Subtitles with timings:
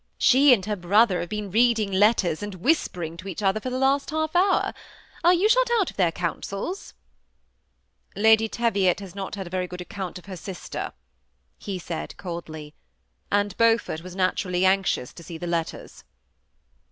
[0.17, 3.69] She and her brother have been reading letters, and whisper ing to each other for
[3.69, 4.73] the last half hour.
[5.23, 6.95] Are you shut out of their councils?
[7.39, 7.77] '*"
[8.15, 10.93] Lady Teviot has not had a very good account of her sister,"
[11.59, 12.73] he said, coldly,"
[13.31, 16.03] and Beaufort was natu rally anxious to see the letters."